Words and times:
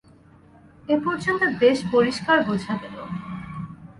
এ 0.89 0.95
পর্যন্ত 1.05 1.41
বেশ 1.59 1.79
পরিষ্কার 1.91 2.37
বুঝা 2.47 2.73
গেল। 2.81 2.97